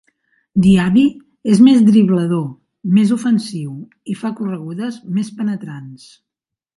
Diaby 0.65 1.01
és 1.55 1.59
més 1.65 1.83
driblador, 1.89 2.47
més 2.95 3.11
ofensiu 3.17 3.69
i 4.15 4.15
fa 4.23 4.33
corregudes 4.39 4.97
més 5.19 5.31
penetrants. 5.43 6.09